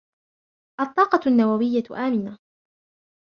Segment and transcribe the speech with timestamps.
[0.79, 2.37] الطاقة النووية آمنة.